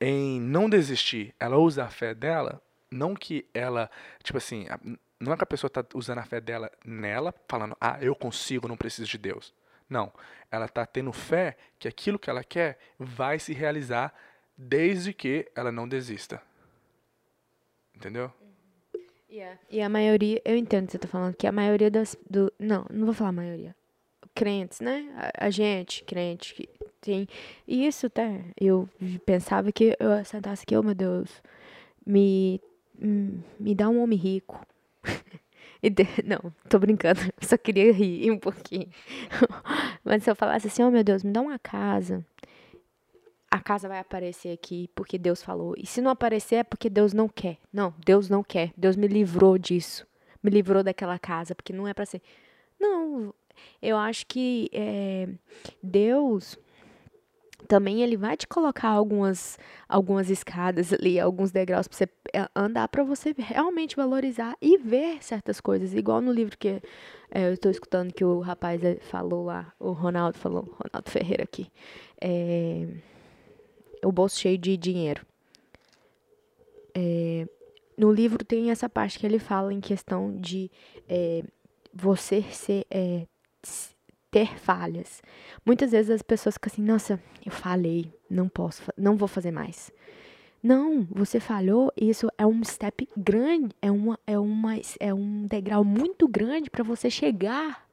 [0.00, 1.34] em não desistir.
[1.40, 3.90] Ela usa a fé dela não que ela,
[4.22, 4.78] tipo assim, a-
[5.18, 8.68] não é que a pessoa tá usando a fé dela nela, falando, ah, eu consigo,
[8.68, 9.54] não preciso de Deus.
[9.88, 10.12] Não,
[10.50, 14.12] ela tá tendo fé que aquilo que ela quer vai se realizar
[14.56, 16.42] desde que ela não desista.
[17.94, 18.32] Entendeu?
[19.70, 22.16] E a maioria, eu entendo o que você tá falando, que a maioria das.
[22.28, 23.74] Do, não, não vou falar a maioria.
[24.34, 25.08] Crentes, né?
[25.16, 26.68] A, a gente, crente, que
[27.00, 27.26] tem.
[27.66, 28.24] E isso, tá?
[28.60, 28.88] Eu
[29.24, 31.42] pensava que eu sentasse aqui, oh meu Deus,
[32.06, 32.60] me.
[33.00, 34.64] hum, Me dá um homem rico.
[36.24, 38.88] Não, tô brincando, só queria rir um pouquinho.
[40.04, 42.24] Mas se eu falasse assim, oh meu Deus, me dá uma casa.
[43.56, 45.74] A casa vai aparecer aqui porque Deus falou.
[45.78, 47.56] E se não aparecer é porque Deus não quer.
[47.72, 48.70] Não, Deus não quer.
[48.76, 50.06] Deus me livrou disso.
[50.42, 52.20] Me livrou daquela casa, porque não é pra ser.
[52.78, 53.32] Não,
[53.80, 55.26] eu acho que é,
[55.82, 56.58] Deus
[57.66, 62.86] também ele vai te colocar algumas algumas escadas ali, alguns degraus pra você é, andar
[62.88, 66.82] pra você realmente valorizar e ver certas coisas, igual no livro que
[67.30, 71.44] é, eu estou escutando que o rapaz é, falou lá, o Ronaldo falou, Ronaldo Ferreira
[71.44, 71.72] aqui,
[72.20, 72.86] é,
[74.06, 75.26] o bolso cheio de dinheiro.
[76.94, 77.46] É,
[77.98, 80.70] no livro tem essa parte que ele fala em questão de
[81.08, 81.42] é,
[81.92, 83.26] você ser, é,
[84.30, 85.22] ter falhas.
[85.64, 89.90] Muitas vezes as pessoas ficam assim, nossa, eu falei, não posso, não vou fazer mais.
[90.62, 95.84] Não, você falhou, isso é um step grande, é uma é uma é um degrau
[95.84, 97.85] muito grande para você chegar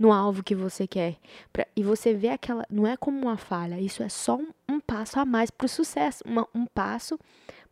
[0.00, 1.18] no alvo que você quer.
[1.52, 2.64] Pra- e você vê aquela.
[2.70, 6.24] Não é como uma falha, isso é só um, um passo a mais pro sucesso.
[6.26, 7.18] uma- um passo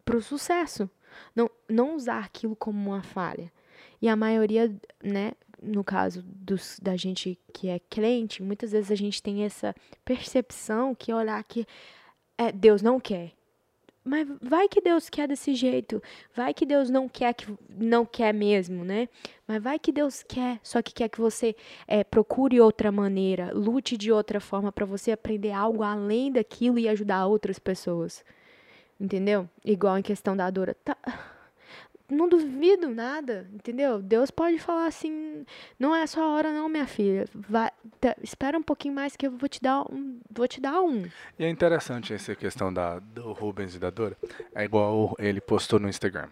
[0.04, 0.88] pro sucesso.
[1.34, 3.50] Não, não usar aquilo como uma falha.
[4.00, 4.70] E a maioria,
[5.02, 9.74] né, no caso dos, da gente que é crente, muitas vezes a gente tem essa
[10.04, 11.66] percepção que olhar que
[12.36, 13.32] é, Deus não quer.
[14.08, 16.02] Mas vai que Deus quer desse jeito.
[16.34, 19.08] Vai que Deus não quer que não quer mesmo, né?
[19.46, 21.54] Mas vai que Deus quer, só que quer que você
[21.86, 26.88] é, procure outra maneira, lute de outra forma para você aprender algo além daquilo e
[26.88, 28.24] ajudar outras pessoas.
[28.98, 29.48] Entendeu?
[29.64, 30.74] Igual em questão da Dora.
[30.82, 30.96] Tá,
[32.10, 34.00] não duvido nada, entendeu?
[34.00, 35.44] Deus pode falar assim,
[35.78, 37.26] não é a sua hora não, minha filha.
[37.34, 40.80] Vai, tá, espera um pouquinho mais que eu vou te dar um, vou te dar
[40.80, 41.08] um.
[41.38, 44.16] E é interessante essa questão da, do Rubens e da Dora.
[44.54, 46.28] É igual ele postou no Instagram.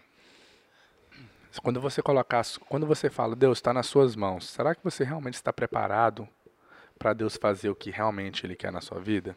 [1.62, 5.34] Quando você colocar, quando você fala, Deus está nas suas mãos, será que você realmente
[5.34, 6.28] está preparado
[6.98, 9.36] para Deus fazer o que realmente Ele quer na sua vida?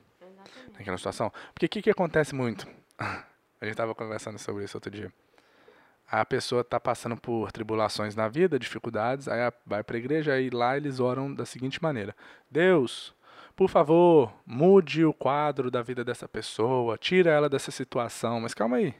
[0.78, 1.32] Naquela situação?
[1.54, 2.67] Porque o que, que acontece muito?
[2.99, 5.12] A gente estava conversando sobre isso outro dia.
[6.12, 10.50] A pessoa está passando por tribulações na vida, dificuldades, aí vai para a igreja, aí
[10.50, 12.15] lá eles oram da seguinte maneira:
[12.50, 13.13] Deus,
[13.56, 18.39] por favor, mude o quadro da vida dessa pessoa, tira ela dessa situação.
[18.39, 18.95] Mas calma aí.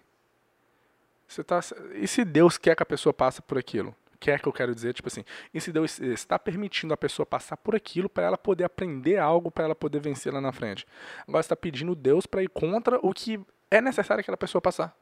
[1.28, 1.60] Você tá,
[1.94, 3.96] e se Deus quer que a pessoa passe por aquilo?
[4.20, 7.56] Quer que eu quero dizer, tipo assim, e se Deus está permitindo a pessoa passar
[7.56, 10.86] por aquilo para ela poder aprender algo, para ela poder vencer lá na frente?
[11.26, 13.40] Agora está pedindo Deus para ir contra o que
[13.72, 14.94] é necessário aquela pessoa passar.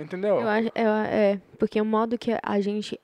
[0.00, 0.40] Entendeu?
[0.40, 2.98] Eu acho, eu- é, porque o modo que a gente,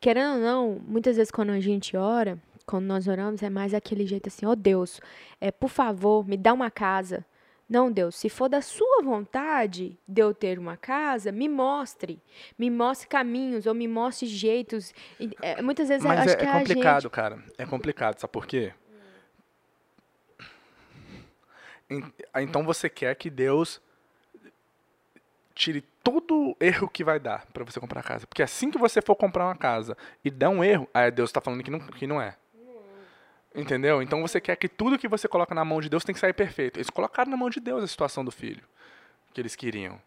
[0.00, 4.06] querendo ou não, muitas vezes quando a gente ora, quando nós oramos, é mais aquele
[4.06, 5.00] jeito assim, ó Deus,
[5.40, 7.24] é, por favor, me dá uma casa.
[7.68, 12.20] Não, Deus, se for da sua vontade de eu ter uma casa, me mostre.
[12.58, 14.92] Me mostre caminhos ou me mostre jeitos.
[15.40, 17.10] É, muitas vezes eu Mas é, é complicado, gente...
[17.10, 17.42] cara.
[17.56, 18.74] É complicado, sabe por quê?
[21.88, 23.80] En- Então você quer que Deus
[25.54, 28.26] tire todo erro que vai dar pra você comprar a casa.
[28.26, 31.40] Porque assim que você for comprar uma casa e der um erro, aí Deus tá
[31.40, 32.36] falando que não, que não é.
[33.54, 34.02] Entendeu?
[34.02, 36.32] Então você quer que tudo que você coloca na mão de Deus tem que sair
[36.32, 36.78] perfeito.
[36.78, 38.62] Eles colocaram na mão de Deus a situação do filho
[39.32, 40.00] que eles queriam.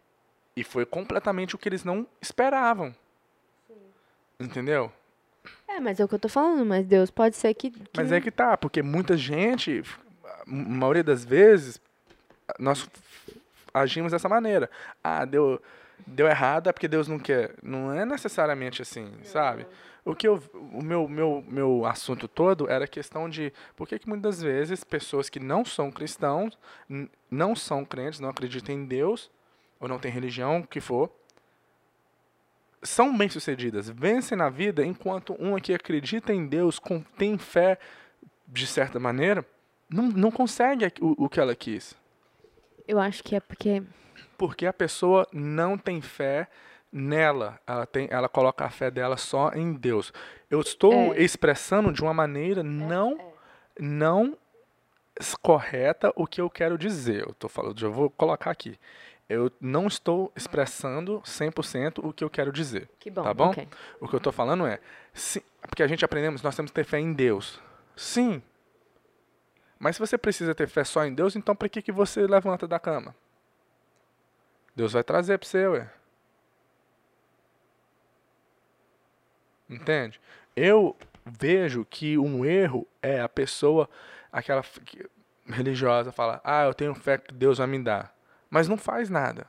[0.56, 2.94] E foi completamente o que eles não esperavam.
[4.38, 4.92] Entendeu?
[5.68, 7.70] É, mas é o que eu tô falando, mas Deus pode ser que...
[7.70, 9.82] que Mas é que tá, porque muita gente,
[10.24, 11.80] a maioria das vezes,
[12.58, 12.88] nós
[13.72, 14.70] agimos dessa maneira.
[15.02, 15.60] Ah, deu,
[16.06, 17.54] deu errado é porque Deus não quer.
[17.62, 19.66] Não é necessariamente assim, sabe?
[20.04, 20.40] O que eu,
[20.72, 24.84] o meu, meu, meu assunto todo era a questão de por que, que muitas vezes
[24.84, 26.56] pessoas que não são cristãos,
[27.30, 29.30] não são crentes, não acreditam em Deus,
[29.80, 31.10] ou não têm religião, o que for,
[32.82, 37.78] são bem-sucedidas, vencem na vida, enquanto um que acredita em Deus, com, tem fé,
[38.46, 39.44] de certa maneira,
[39.90, 41.96] não, não consegue o, o que ela quis.
[42.86, 43.82] Eu acho que é porque...
[44.36, 46.48] Porque a pessoa não tem fé
[46.92, 50.12] nela, ela, tem, ela coloca a fé dela só em Deus.
[50.50, 51.22] Eu estou É.
[51.22, 53.18] expressando de uma maneira não,
[53.78, 54.36] não
[55.18, 57.22] s- correta o que eu quero dizer.
[57.26, 58.78] Eu tô falando, já vou colocar aqui.
[59.28, 62.88] Eu não estou expressando 100% o que eu quero dizer.
[63.00, 63.50] Que bom, Tá bom?
[63.50, 63.68] ok.
[64.00, 64.78] O que eu estou falando é,
[65.12, 67.60] se, porque a gente aprendemos, nós temos que ter fé em Deus.
[67.96, 68.40] Sim.
[69.78, 72.66] Mas se você precisa ter fé só em Deus, então para que, que você levanta
[72.68, 73.14] da cama?
[74.76, 75.90] Deus vai trazer para você, ué.
[79.68, 80.20] Entende?
[80.54, 83.88] Eu vejo que um erro é a pessoa,
[84.30, 84.62] aquela
[85.46, 88.14] religiosa, fala, ah, eu tenho fé que Deus vai me dar.
[88.48, 89.46] Mas não faz nada.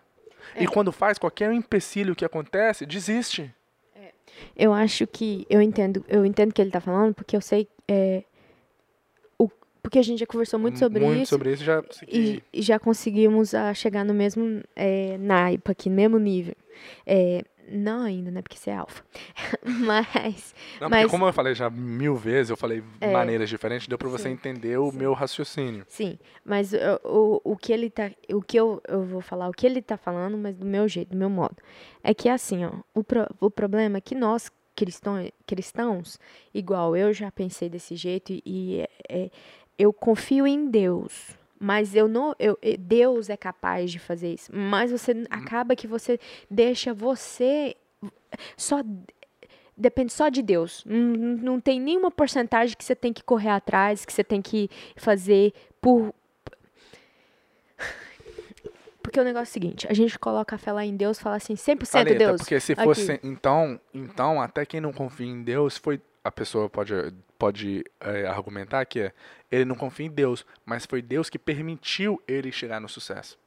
[0.56, 3.54] E quando faz, qualquer empecilho que acontece, desiste.
[4.56, 7.68] Eu acho que eu entendo, eu entendo o que ele tá falando, porque eu sei
[7.88, 8.24] é,
[9.88, 12.44] porque a gente já conversou muito sobre muito isso sobre isso já e, consegui.
[12.54, 16.56] e já conseguimos a chegar no mesmo é, naipe aqui, no mesmo nível.
[17.06, 18.42] É, não ainda, né?
[18.42, 19.04] Porque você é alfa.
[19.66, 23.12] Mas Não, mas- porque como eu falei já mil vezes, eu falei É.
[23.12, 25.84] maneiras diferentes, deu pra você Sim, entender o meu raciocínio.
[25.88, 29.52] sim, mas o, o, o que ele tá, o que eu, eu vou falar, o
[29.54, 31.56] que ele tá falando, mas do meu jeito, do meu modo.
[32.04, 36.20] É que assim, ó, o, pro, o problema é que nós cristãos, cristãos,
[36.54, 39.30] igual eu já pensei desse jeito e, e é- é,
[39.78, 41.38] eu confio em Deus.
[41.60, 44.52] Mas eu não, eu, Deus é capaz de fazer isso.
[44.54, 45.26] Mas você Hum.
[45.30, 47.76] acaba que você deixa você
[48.56, 48.82] só
[49.76, 50.84] depende só de Deus.
[50.86, 54.70] Não, não tem nenhuma porcentagem que você tem que correr atrás, que você tem que
[54.96, 56.14] fazer por
[59.02, 61.38] Porque o negócio é o seguinte, a gente coloca a fé lá em Deus, fala
[61.38, 62.42] assim, 100% Paleta, Deus.
[62.42, 62.84] porque se aqui.
[62.84, 63.20] fosse.
[63.24, 66.02] Então, então, até quem não confia em Deus, foi.
[66.28, 66.94] A pessoa pode,
[67.40, 69.14] pode é, argumentar que é,
[69.50, 73.40] ele não confia em Deus, mas foi Deus que permitiu ele chegar no sucesso.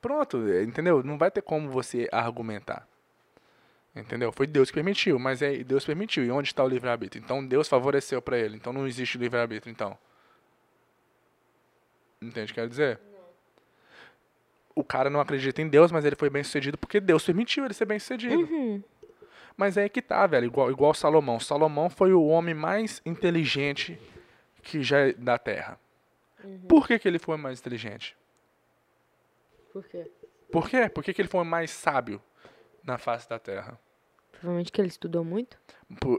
[0.00, 1.02] Pronto, entendeu?
[1.02, 2.88] Não vai ter como você argumentar.
[3.94, 4.32] Entendeu?
[4.32, 6.24] Foi Deus que permitiu, mas é Deus permitiu.
[6.24, 7.22] E onde está o livre-arbítrio?
[7.22, 8.56] Então Deus favoreceu para ele.
[8.56, 9.98] Então não existe livre-arbítrio, então.
[12.22, 12.98] Entende o que eu quero dizer?
[14.74, 17.74] O cara não acredita em Deus, mas ele foi bem sucedido porque Deus permitiu ele
[17.74, 18.36] ser bem sucedido.
[18.36, 18.82] Uhum.
[19.60, 20.46] Mas é que tá, velho.
[20.46, 21.38] Igual, igual Salomão.
[21.38, 24.00] Salomão foi o homem mais inteligente
[24.62, 25.78] que já é da terra.
[26.66, 28.16] Por que, que ele foi mais inteligente?
[29.70, 30.10] Por quê?
[30.50, 30.88] Por quê?
[30.88, 32.22] Por que, que ele foi mais sábio
[32.82, 33.78] na face da terra?
[34.32, 35.58] Provavelmente que ele estudou muito.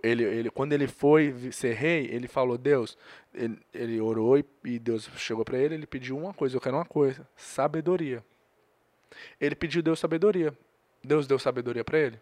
[0.04, 2.96] Ele, ele, quando ele foi ser rei, ele falou, Deus,
[3.34, 6.76] ele, ele orou e, e Deus chegou para ele, ele pediu uma coisa, eu quero
[6.76, 8.24] uma coisa, sabedoria.
[9.40, 10.56] Ele pediu Deus sabedoria.
[11.04, 12.22] Deus deu sabedoria para ele?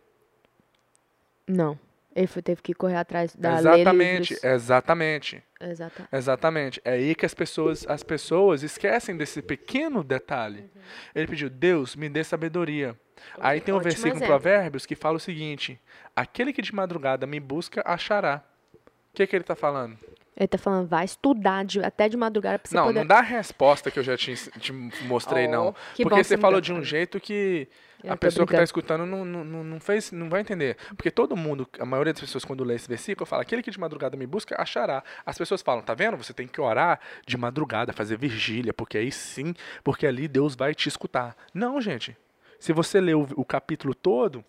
[1.50, 1.78] Não.
[2.16, 4.44] Ele foi, teve que correr atrás da lei exatamente, livros.
[4.44, 6.10] exatamente, Exata.
[6.12, 6.82] exatamente.
[6.84, 10.70] É aí que as pessoas, as pessoas esquecem desse pequeno detalhe.
[11.14, 13.00] Ele pediu, Deus, me dê sabedoria.
[13.40, 13.84] Aí tem um Uhum.
[13.84, 14.26] versículo em.
[14.26, 15.80] Provérbios que fala o seguinte:
[16.16, 18.44] aquele que de madrugada me busca, achará.
[18.74, 19.98] O que, que ele está falando?
[20.38, 23.00] Ele tá falando, vai estudar de- até de madrugada pra você não, poder...
[23.00, 24.72] não dá a resposta que eu já te, te
[25.04, 25.76] mostrei, Oh, não.
[25.98, 27.68] Porque que você falou de um jeito que
[28.02, 28.64] Eu a pessoa que está brincando.
[28.64, 30.78] escutando não, não, não, não fez, não vai entender.
[30.96, 33.80] Porque todo mundo, a maioria das pessoas, quando lê esse versículo, fala: aquele que de
[33.80, 35.04] madrugada me busca, achará.
[35.26, 36.16] As pessoas falam: tá vendo?
[36.16, 40.74] Você tem que orar de madrugada, fazer vigília, porque aí sim, porque ali Deus vai
[40.74, 41.36] te escutar.
[41.54, 42.16] Não, gente.
[42.58, 44.44] Se você ler o, o capítulo todo,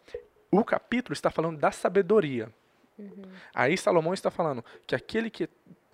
[0.52, 2.48] o capítulo está falando da sabedoria.
[3.54, 5.48] Aí Salomão está falando que aquele que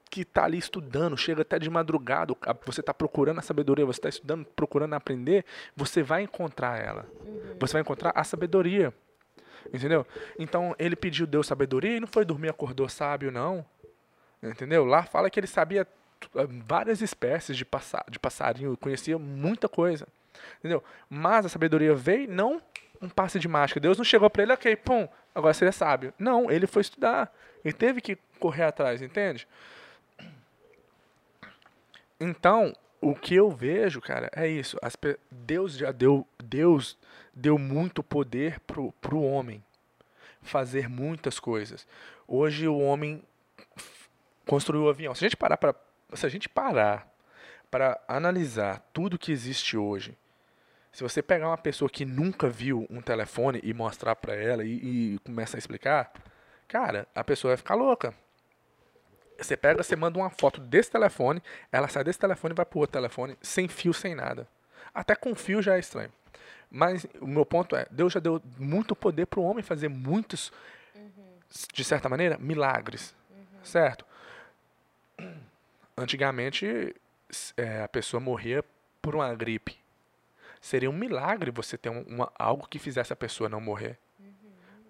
[0.08, 4.08] que está ali estudando, chega até de madrugada, você está procurando a sabedoria, você está
[4.08, 7.06] estudando, procurando aprender, você vai encontrar ela.
[7.58, 8.94] Você vai encontrar a sabedoria.
[9.74, 10.06] Entendeu?
[10.38, 13.64] Então ele pediu Deus sabedoria e não foi dormir acordou sábio, não.
[14.42, 14.84] Entendeu?
[14.84, 15.86] Lá fala que ele sabia
[16.34, 20.06] ah, várias espécies de, passa, de passarinho, conhecia muita coisa.
[20.58, 20.82] Entendeu?
[21.10, 22.62] Mas a sabedoria veio não
[23.00, 23.80] um passe de mágica.
[23.80, 26.12] Deus não chegou para ele, ok, pum, agora você é sábio.
[26.18, 27.32] Não, ele foi estudar.
[27.64, 29.46] Ele teve que correr atrás, entende?
[32.18, 34.78] Então, o que eu vejo, cara, é isso.
[34.82, 34.96] As
[35.30, 36.98] Deus já deu, Deus
[37.34, 39.62] deu muito poder pro, pro homem
[40.40, 41.86] fazer muitas coisas.
[42.26, 43.22] Hoje o homem
[44.46, 45.14] construiu o avião.
[45.14, 45.74] Se a gente parar para,
[46.14, 47.12] se a gente parar
[47.70, 50.16] para analisar tudo que existe hoje,
[50.96, 55.16] se você pegar uma pessoa que nunca viu um telefone e mostrar para ela e,
[55.16, 56.10] e começa a explicar,
[56.66, 58.14] cara, a pessoa vai ficar louca.
[59.36, 62.78] Você pega, você manda uma foto desse telefone, ela sai desse telefone e vai pro
[62.78, 64.48] outro telefone, sem fio, sem nada.
[64.94, 66.10] Até com fio já é estranho.
[66.70, 70.50] Mas o meu ponto é, Deus já deu muito poder para o homem fazer muitos,
[71.74, 73.14] de certa maneira, milagres.
[73.62, 74.06] Certo?
[75.94, 76.96] Antigamente,
[77.54, 78.64] é, a pessoa morria
[79.02, 79.84] por uma gripe.
[80.66, 83.96] Seria um milagre você ter um- uma, algo que fizesse a pessoa não morrer.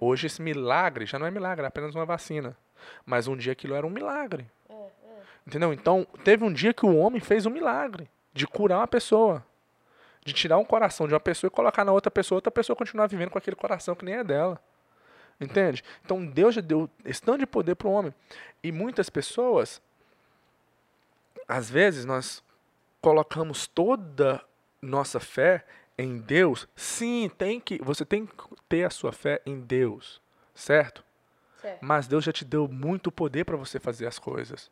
[0.01, 2.57] Hoje esse milagre já não é milagre, é apenas uma vacina.
[3.05, 4.51] Mas um dia aquilo era um milagre.
[5.47, 5.75] Entendeu?
[5.75, 9.45] Então, teve um dia que o homem fez um milagre de curar uma pessoa.
[10.25, 13.07] De tirar um coração de uma pessoa e colocar na outra pessoa, outra pessoa continuar
[13.07, 14.59] vivendo com aquele coração que nem é dela.
[15.39, 15.85] Entende?
[16.03, 18.15] Então Deus já deu esse tanto de poder para o homem.
[18.63, 19.83] E muitas pessoas,
[21.47, 22.43] às vezes, nós
[23.03, 24.43] colocamos toda
[24.87, 25.65] nossa fé
[25.99, 26.69] em Deus.
[26.77, 28.33] Sim, tem que, você tem que
[28.69, 30.21] ter a sua fé em Deus,
[30.55, 31.05] certo?
[31.61, 31.79] Certo.
[31.85, 34.71] Mas Deus já te deu muito poder para você fazer as coisas.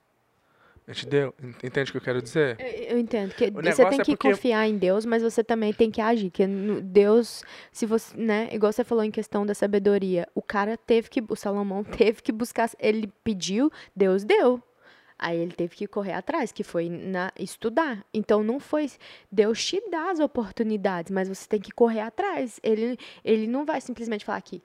[0.87, 2.61] Ele te deu, en- entende o que eu quero dizer?
[2.61, 5.72] Eu, eu entendo que você tem é que porque- confiar em Deus, mas você também
[5.72, 6.29] tem que agir.
[6.31, 11.09] Que Deus, se você, né, igual você falou em questão da sabedoria, o cara teve
[11.09, 14.62] que, o Salomão teve que buscar, ele pediu, Deus deu.
[15.18, 18.05] Aí ele teve que correr atrás, que foi na, estudar.
[18.12, 18.90] Então não foi
[19.31, 22.59] Deus te dá as oportunidades, mas você tem que correr atrás.
[22.62, 24.62] Ele, ele não vai simplesmente falar aqui.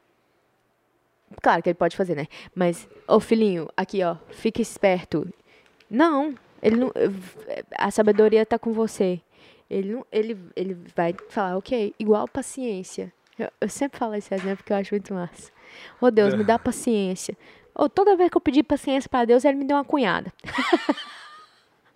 [1.41, 2.27] Claro que ele pode fazer, né?
[2.55, 5.31] Mas, ô filhinho, aqui ó, fica esperto.
[5.89, 6.91] Não, ele não,
[7.77, 9.21] a sabedoria tá com você.
[9.69, 13.13] Ele não, ele, ele vai falar, ok, igual paciência.
[13.37, 15.51] Eu, eu sempre falo esse exemplo porque eu acho muito massa.
[16.01, 17.37] Ô Deus, me dá paciência.
[17.79, 20.33] Ô, toda vez que eu pedi paciência para Deus, ele me deu uma cunhada.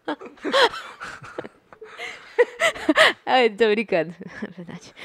[3.25, 4.15] Ai, tô brincando.
[4.41, 4.95] É verdade.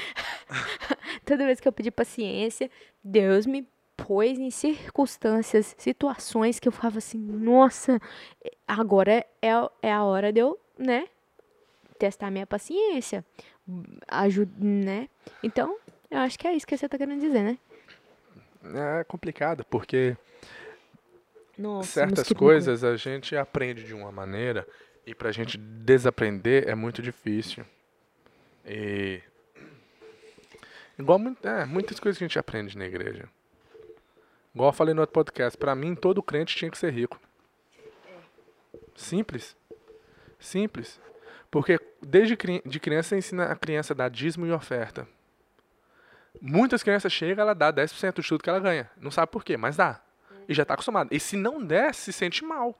[1.25, 2.71] Toda vez que eu pedi paciência,
[3.03, 7.99] Deus me pôs em circunstâncias, situações que eu ficava assim, nossa,
[8.65, 9.49] agora é,
[9.81, 11.09] é a hora de eu, né,
[11.97, 13.25] testar minha paciência.
[14.07, 15.09] ajuda, né?
[15.43, 15.77] Então,
[16.09, 17.57] eu acho que é isso que você tá querendo dizer, né?
[18.63, 20.15] É complicado, porque
[21.59, 24.65] Nossa, certas coisas a gente aprende de uma maneira
[25.05, 27.65] e pra gente desaprender é muito difícil.
[28.65, 29.21] E
[30.97, 33.27] igual é, muitas coisas que a gente aprende na igreja.
[34.55, 37.19] Igual eu falei no outro podcast, pra mim todo crente tinha que ser rico.
[38.95, 39.53] Simples.
[40.39, 40.97] Simples.
[41.51, 45.05] Porque desde de criança ensina a criança a dar dízimo e oferta.
[46.41, 48.89] Muitas crianças chegam, ela dá 10% de tudo que ela ganha.
[48.95, 50.01] Não sabe por quê, mas dá.
[50.49, 51.15] E já está acostumada.
[51.15, 52.75] E se não der, se sente mal.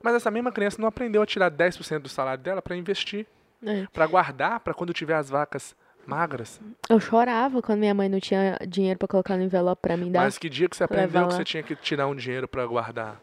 [0.00, 3.26] Mas essa mesma criança não aprendeu a tirar 10% do salário dela para investir,
[3.64, 3.86] É.
[3.92, 5.74] para guardar, para quando tiver as vacas
[6.06, 6.60] magras.
[6.88, 10.20] Eu chorava quando minha mãe não tinha dinheiro pra colocar no envelope pra mim dar.
[10.20, 13.20] Mas que dia que você aprendeu que você tinha que tirar um dinheiro para guardar?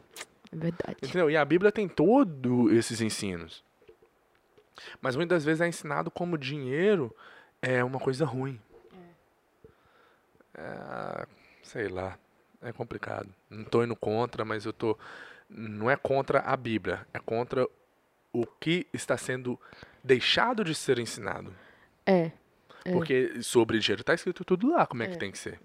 [0.51, 0.97] É verdade.
[1.01, 1.31] Entendeu?
[1.31, 3.63] E a Bíblia tem todos esses ensinos.
[4.99, 7.15] Mas muitas vezes é ensinado como dinheiro
[7.61, 8.59] é uma coisa ruim.
[10.55, 11.25] É,
[11.63, 12.17] sei lá.
[12.63, 13.29] É complicado.
[13.49, 14.97] Não tô indo contra, mas eu tô.
[15.49, 17.67] Não é contra a Bíblia, é contra
[18.31, 19.59] o que está sendo
[20.03, 21.53] deixado de ser ensinado.
[22.05, 22.31] É.
[22.85, 22.91] É.
[22.91, 25.59] Porque sobre dinheiro tá escrito tudo lá, como é, que tem que ser.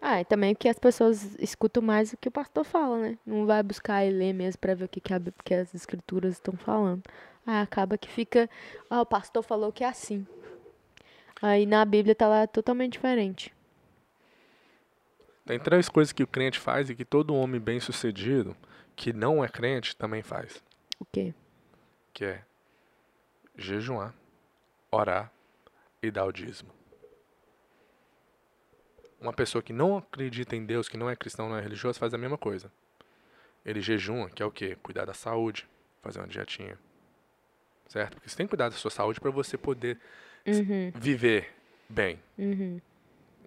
[0.00, 3.18] Ah, e também que as pessoas escutam mais o que o pastor fala, né?
[3.24, 6.34] Não vai buscar e ler mesmo pra ver o que, que, a que as escrituras
[6.34, 7.02] estão falando.
[7.46, 8.48] Aí acaba que fica,
[8.90, 10.26] ah, o pastor falou que é assim.
[11.40, 13.54] Aí na Bíblia tá lá totalmente diferente.
[15.48, 18.54] Tem três coisas que o crente faz e que todo homem bem sucedido,
[18.94, 20.62] que não é crente, também faz.
[21.00, 21.32] O quê?
[22.12, 22.44] que é
[23.56, 24.14] jejuar,
[24.90, 25.32] orar
[26.02, 26.70] e dar o dízimo.
[29.18, 32.12] Uma pessoa que não acredita em Deus, que não é cristão, não é religioso, faz
[32.12, 32.70] a mesma coisa.
[33.64, 34.76] Ele jejuma, que é o quê?
[34.82, 35.66] Cuidar da saúde,
[36.02, 36.78] fazer uma dietinha.
[37.88, 38.16] Certo?
[38.16, 39.98] Porque você tem que cuidar da sua saúde para você poder
[40.46, 41.54] Uhum, viver
[41.88, 42.20] bem.
[42.36, 42.80] uhum.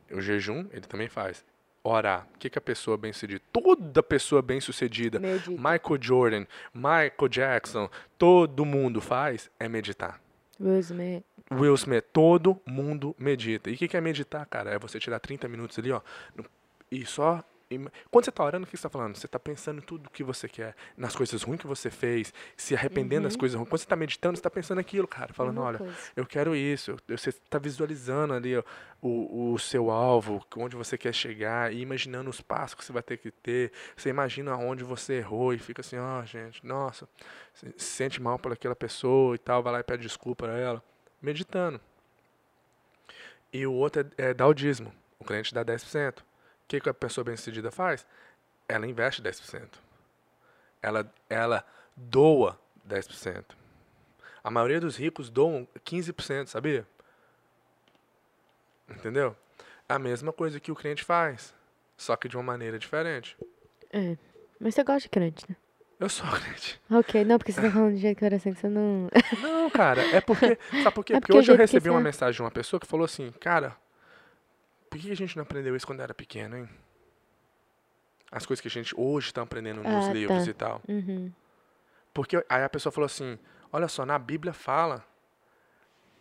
[0.09, 1.45] O jejum, ele também faz.
[1.83, 2.27] Orar.
[2.35, 5.19] O que, que a pessoa bem-sucedida, toda pessoa bem-sucedida.
[5.19, 10.21] Michael Jordan, Michael Jackson, todo mundo faz é meditar.
[10.59, 11.23] Will Smith.
[11.51, 13.69] Will Smith, todo mundo medita.
[13.69, 14.69] E o que, que é meditar, cara?
[14.71, 16.01] É você tirar 30 minutos ali, ó,
[16.91, 17.43] e só.
[18.10, 19.15] Quando você tá orando, o que você tá falando?
[19.15, 22.75] Você tá pensando em tudo que você quer, nas coisas ruins que você fez, se
[22.75, 23.69] arrependendo das coisas ruins.
[23.69, 25.95] Quando você tá meditando, você tá pensando aquilo, cara, falando, olha, coisa.
[26.15, 26.97] eu quero isso.
[27.07, 28.63] Você está visualizando ali ó,
[29.01, 33.03] o, o seu alvo, onde você quer chegar, e imaginando os passos que você vai
[33.03, 33.71] ter que ter.
[33.95, 37.07] Você imagina onde você errou e fica assim, ó, gente, nossa,
[37.53, 40.57] se se sente mal por aquela pessoa e tal, vai lá e pede desculpa a
[40.57, 40.84] ela.
[41.21, 41.79] Meditando.
[43.53, 44.93] E o outro é, é dar o dízimo.
[45.19, 46.23] O cliente dá 10%.
[46.71, 48.07] O que, que a pessoa bem-sucedida faz?
[48.65, 49.67] Ela investe 10%.
[50.81, 51.65] Ela, ela
[51.97, 52.57] doa
[52.88, 53.43] 10%.
[54.41, 56.88] A maioria dos ricos doam 15%, sabia?
[58.89, 59.36] Entendeu?
[59.89, 61.53] É a mesma coisa que o cliente faz,
[61.97, 63.36] só que de uma maneira diferente.
[63.91, 64.15] É.
[64.57, 65.57] Mas você gosta de crente, né?
[65.99, 66.81] Eu sou crente.
[66.89, 69.10] Ok, não, porque você tá falando de jeito que parece que você não.
[69.41, 70.57] Não, cara, é porque.
[70.84, 71.13] Sabe por quê?
[71.15, 73.29] É porque porque hoje eu recebi uma você- mensagem de uma pessoa que falou assim,
[73.41, 73.75] cara,
[74.91, 76.69] por que a gente não aprendeu isso quando era pequeno, hein?
[78.32, 80.13] As coisas que a gente hoje está aprendendo nos Ah, tá.
[80.13, 80.82] livros e tal.
[80.88, 81.32] Uhum.
[82.13, 83.39] Porque aí a pessoa falou assim:
[83.71, 85.04] olha só, na Bíblia fala,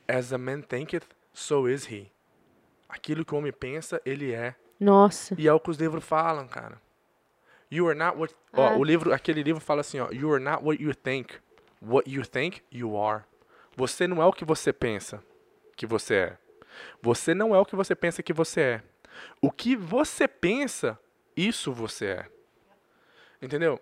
[0.08, 1.02] as a man thinketh,
[1.32, 2.06] so is he.
[2.88, 4.54] Aquilo que o homem pensa, ele é.
[4.78, 5.34] Nossa.
[5.38, 6.80] E é o que os livros falam, cara.
[7.70, 8.34] You are not what.
[8.52, 8.76] Ó, Ah.
[8.76, 10.10] o livro, aquele livro fala assim, ó.
[10.10, 11.34] You are not what you think.
[11.82, 13.22] What you think, you are.
[13.76, 15.22] Você não é o que você pensa
[15.76, 16.38] que você é.
[17.02, 18.82] Você não é o que você pensa que você é.
[19.40, 20.98] O que você pensa,
[21.36, 22.26] isso você é.
[23.42, 23.80] Entendeu?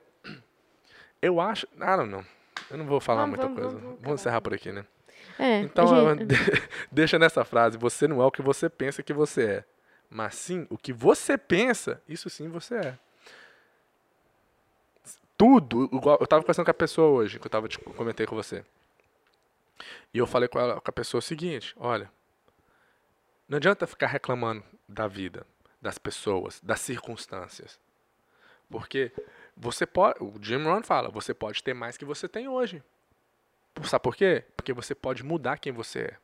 [1.20, 1.66] Eu acho.
[1.76, 2.24] I don't know.
[2.70, 3.70] Eu não vou falar Vamos, muita vamos, coisa.
[3.76, 4.84] vamos, vamos Vamos encerrar por aqui, né?
[5.38, 5.60] É.
[5.60, 6.34] Então, gente, de-
[6.92, 9.64] deixa nessa frase: você não é o que você pensa que você é,
[10.10, 12.98] mas sim o que você pensa, isso sim você é.
[15.36, 18.34] Tudo, igual, eu tava conversando com a pessoa hoje, que eu tava te comentei com
[18.34, 18.64] você.
[20.12, 22.10] E eu falei com, ela, com a pessoa o seguinte: olha,
[23.48, 25.46] não adianta ficar reclamando da vida,
[25.80, 27.80] das pessoas, das circunstâncias.
[28.68, 29.10] Porque
[29.56, 32.82] você pode, o Jim Rohn fala, você pode ter mais que você tem hoje.
[33.84, 34.44] Sabe por quê?
[34.56, 36.16] Porque você pode mudar quem você é.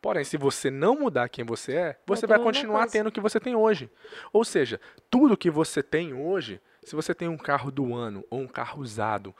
[0.00, 3.20] Porém, se você não mudar quem você é, você vai mesma continuar tendo o que
[3.20, 3.90] você tem hoje.
[4.32, 4.80] Ou seja,
[5.10, 8.80] tudo que você tem hoje, se você tem um carro do ano ou um carro
[8.80, 9.34] usado,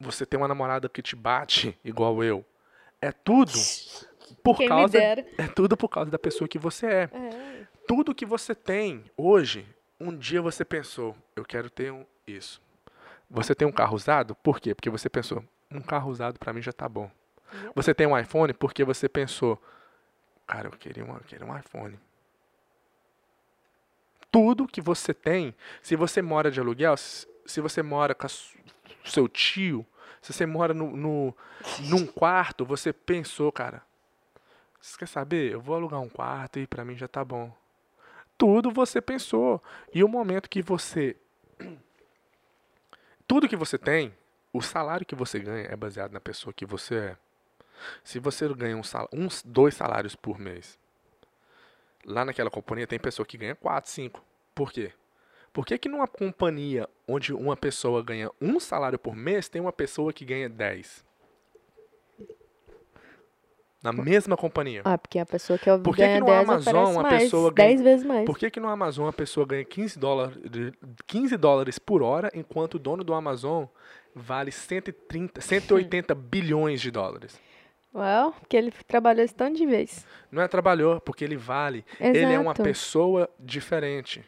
[0.00, 2.44] você tem uma namorada que te bate igual eu,
[3.00, 3.52] é tudo
[4.42, 7.10] por Quem causa é tudo por causa da pessoa que você é.
[7.12, 7.66] É.
[7.86, 9.66] Tudo que você tem hoje,
[9.98, 12.60] um dia você pensou, eu quero ter um, isso.
[13.30, 14.34] Você tem um carro usado?
[14.34, 14.74] Por quê?
[14.74, 17.10] Porque você pensou, um carro usado pra mim já tá bom.
[17.74, 19.60] Você tem um iPhone porque você pensou,
[20.46, 21.98] cara, eu queria um, eu queria um iPhone.
[24.30, 28.26] Tudo que você tem, se você mora de aluguel, se você mora com
[29.04, 29.86] seu tio,
[30.20, 31.36] se você mora no, no,
[31.80, 33.82] num quarto, você pensou, cara,
[34.80, 35.52] você quer saber?
[35.52, 37.52] Eu vou alugar um quarto e pra mim já tá bom.
[38.36, 39.62] Tudo você pensou.
[39.92, 41.16] E o momento que você.
[43.26, 44.14] Tudo que você tem,
[44.52, 47.16] o salário que você ganha é baseado na pessoa que você é.
[48.02, 50.78] Se você ganha um sal, uns dois salários por mês,
[52.04, 54.24] lá naquela companhia tem pessoa que ganha quatro, cinco.
[54.54, 54.92] Por quê?
[55.52, 59.72] Por que, que numa companhia onde uma pessoa ganha um salário por mês, tem uma
[59.72, 61.04] pessoa que ganha 10?
[63.82, 64.82] Na mesma companhia.
[64.84, 67.52] Ah, porque a pessoa que eu Por que que ganha no 10 Amazon mais, pessoa
[67.52, 68.26] ganha- 10 vezes mais.
[68.26, 70.36] Por que, que no Amazon a pessoa ganha 15 dólares,
[71.06, 73.66] 15 dólares por hora, enquanto o dono do Amazon
[74.14, 77.40] vale 130, 180 bilhões de dólares?
[77.94, 80.04] Well, porque ele trabalhou esse tanto de vez.
[80.30, 81.84] Não é trabalhador, porque ele vale.
[82.00, 82.62] Ele é uma Exato.
[82.64, 84.24] pessoa diferente.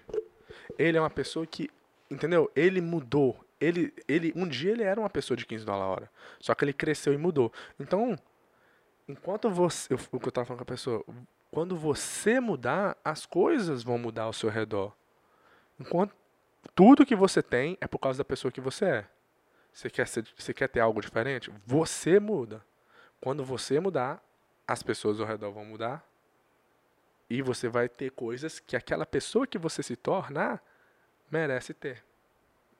[0.79, 1.69] Ele é uma pessoa que,
[2.11, 2.51] entendeu?
[2.55, 3.37] Ele mudou.
[3.61, 6.11] Ele, ele, um dia ele era uma pessoa de 15 dólares a hora.
[6.41, 7.53] Só que ele cresceu e mudou.
[7.79, 8.17] Então,
[9.11, 11.05] enquanto você, o que eu tava falando com a pessoa,
[11.51, 14.95] quando você mudar, as coisas vão mudar ao seu redor.
[15.79, 16.15] Enquanto
[16.75, 19.07] tudo que você tem é por causa da pessoa que você é.
[19.73, 21.53] Você quer, ser, você quer ter algo diferente?
[21.67, 22.65] Você muda.
[23.21, 24.23] Quando você mudar,
[24.67, 26.05] as pessoas ao redor vão mudar.
[27.29, 30.63] E você vai ter coisas que aquela pessoa que você se tornar
[31.31, 32.05] merece ter.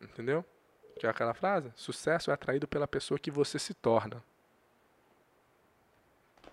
[0.01, 0.45] Entendeu?
[0.99, 1.73] Que é aquela frase?
[1.77, 4.23] Sucesso é atraído pela pessoa que você se torna.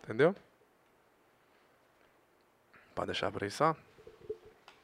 [0.07, 0.33] Entendeu?
[2.95, 3.75] Pode deixar por aí só?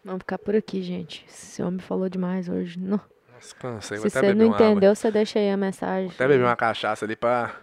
[0.04, 1.26] Vamos ficar por aqui, gente.
[1.28, 2.78] Esse homem falou demais hoje.
[2.78, 3.00] Não.
[3.34, 3.98] Nossa, cansei.
[3.98, 4.68] Se Vou você não uma água.
[4.70, 6.12] entendeu, você deixa aí a mensagem.
[6.12, 7.56] Até beber uma cachaça ali pra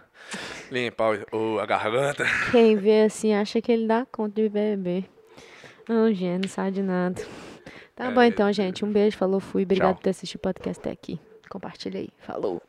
[0.71, 2.25] limpar o, o- a garganta.
[2.51, 5.07] Quem vê assim acha que ele dá conta de beber.
[5.87, 7.21] Não, gente, não sabe de nada.
[7.95, 8.83] Tá É, bom então, gente.
[8.83, 9.63] Um beijo, falou, fui.
[9.63, 9.95] Obrigado Tchau.
[9.97, 11.19] por ter assistido o podcast até aqui.
[11.49, 12.09] Compartilha aí.
[12.19, 12.61] Falou.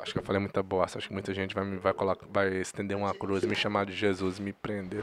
[0.00, 0.98] Acho que eu falei muita bosta.
[0.98, 3.92] Acho que muita gente vai, me- vai, colocar, vai estender uma cruz, me chamar de
[3.92, 5.02] Jesus, me prender,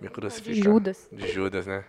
[0.00, 0.62] me crucificar.
[0.72, 1.08] Judas.
[1.10, 1.84] De Judas, né?